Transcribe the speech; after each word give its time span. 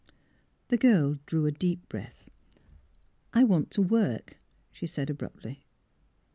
The 0.69 0.77
girl 0.79 1.19
drew 1.27 1.45
a 1.45 1.51
deep 1.51 1.87
breath. 1.87 2.27
*' 2.81 3.33
I 3.35 3.43
want 3.43 3.69
to 3.69 3.83
work," 3.83 4.37
she 4.71 4.87
said, 4.87 5.11
abruptly. 5.11 5.63